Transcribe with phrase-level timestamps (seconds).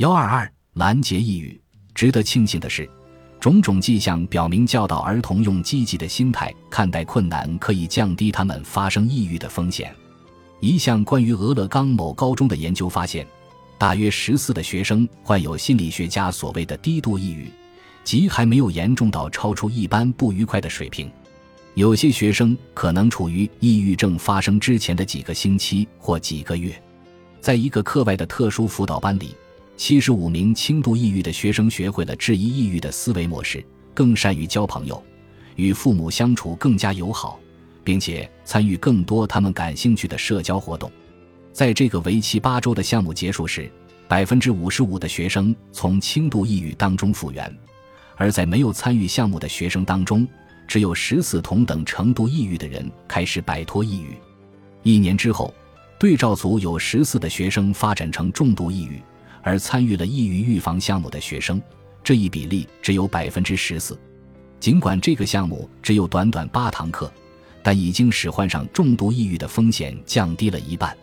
[0.00, 1.60] 幺二二拦截抑郁。
[1.94, 2.88] 值得庆幸的是，
[3.38, 9.94] 种种迹象表明，教导儿童用积极的心态看待困难，可以降低他们发生抑郁的风险。
[10.58, 13.26] 一项关于俄勒冈某高中的研究发现，
[13.76, 17.50] 大约十四的学生患有心理学家所谓的低度抑郁，
[18.02, 21.10] 即还没有严重到超出一般不愉快的水平。
[21.74, 26.72] 有些学生可能处于抑郁症发生之前的几个星期或几个月。
[27.38, 29.34] 在一个课外的特殊辅导班里，
[29.80, 33.64] 七十五名轻度抑郁的学生学会了质疑抑郁的思维模式，
[33.94, 35.02] 更善于交朋友，
[35.56, 37.40] 与父母相处更加友好，
[37.82, 40.92] 并且参与更多他们感兴趣的社交活动。
[41.50, 43.72] 在这个为期八周的项目结束时，
[44.06, 47.50] 百分之五十五的学生从轻度抑郁当中复原，
[48.16, 50.28] 而在没有参与项目的学生当中。
[50.68, 54.14] 只有十四同等程度抑郁的人开始摆脱抑郁。
[54.82, 55.54] 一年之后，
[55.98, 59.00] 对照组有十四的学生发展成重度抑郁，
[59.42, 61.60] 而参与了抑郁预防项目的学生，
[62.02, 63.98] 这一比例只有百分之十四。
[64.58, 67.10] 尽管这个项目只有短短八堂课，
[67.62, 70.96] 但已经使患上重度抑郁的风险降低了一半。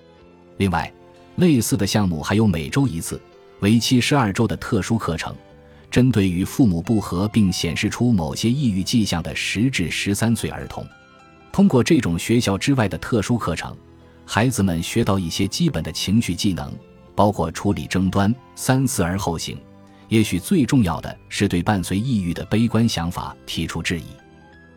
[0.57, 0.91] 另外，
[1.37, 3.19] 类似的项目还有每周一次、
[3.59, 5.35] 为期十二周的特殊课程。
[5.89, 10.85] 针对与父母不和并显示出某些抑郁迹象的十至十三岁儿童，
[11.51, 13.75] 通过这种学校之外的特殊课程，
[14.25, 16.71] 孩子们学到一些基本的情绪技能，
[17.17, 19.57] 包括处理争端、三思而后行。
[20.07, 24.05] 也许最重要的是对伴随抑郁的悲观想法提出质疑，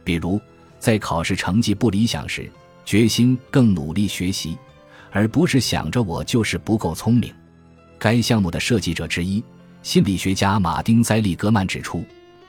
[0.03, 0.41] 比如
[0.79, 2.51] 在考试成绩不理想时，
[2.87, 4.57] 决心更努力学习，
[5.11, 7.31] 而不是想着我就是不够聪明。
[7.99, 9.45] 该项目的设计者之一。
[9.83, 12.05] 心理学家马丁·塞利格曼指出，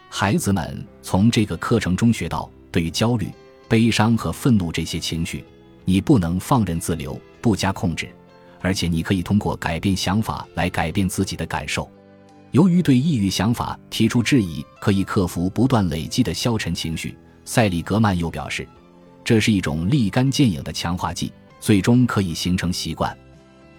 [0.10, 3.28] 孩子们从这个课程中学到，对于焦虑、
[3.70, 5.42] 悲伤和愤怒这些情绪，
[5.86, 8.10] 你不能放任自流、不加控制，
[8.62, 11.90] 而且你可以通过改变想法来改变自己的感受。
[12.52, 18.68] 由于对抑郁想法提出质疑可以克服不断累积的消沉情绪，塞里格曼又表示，
[19.24, 23.18] 这是一种立竿见影的强化剂，最终可以形成习惯。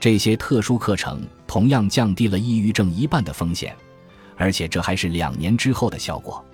[0.01, 3.77] 这些特殊课程同样降低了抑郁症一半的风险，
[4.37, 6.45] 而且这还是两年之后的效果。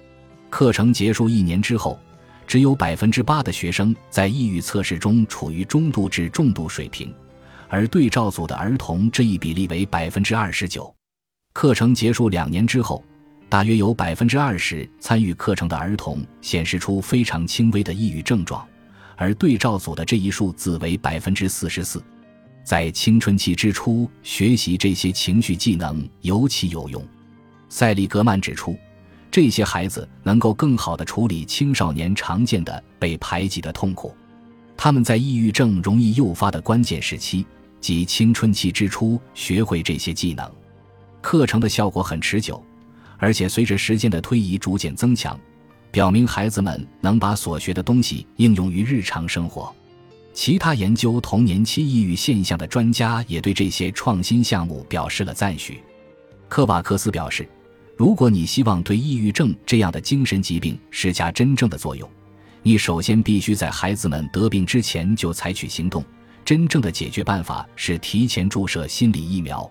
[0.51, 1.99] 课程结束一年之后，
[2.47, 7.15] 只有百分之八的学生在抑郁测试中处于中度至重度水平，
[7.69, 10.93] 而对照组的儿童这一比例为百分之二十九。
[11.53, 13.05] 课程结束两年之后，
[13.49, 18.67] 大约有百分之二十参与课程的儿童显示出非常轻微的抑郁症状，
[19.17, 22.03] 而对照组的这一数字为百分之四十四。
[22.65, 27.03] 在青春期之初学习这些情绪技能尤其有用，
[27.69, 28.79] 塞利格曼指出，
[29.31, 34.15] 这些孩子能够更好地处理青少年常见的被排挤的痛苦。
[34.77, 37.47] 他们在抑郁症容易诱发的关键时期，
[37.81, 40.51] 即青春期之初学会这些技能。
[41.21, 42.63] 课程的效果很持久，
[43.19, 45.39] 而且随着时间的推移逐渐增强，
[45.91, 49.75] 表明孩子们能把所学的东西应用于日常生活。
[50.33, 55.81] 其他研究童年期抑郁现象的专家也对这些创新项目表示了赞许。
[56.49, 57.47] 科瓦克斯表示
[57.99, 62.09] ：“如果你希望对抑郁症这样的精神疾病施加真正的作用，
[62.63, 66.05] 你首先必须在孩子们得病之前就采取行动。
[66.49, 69.71] 真正的解决办法是提前注射心理疫苗。”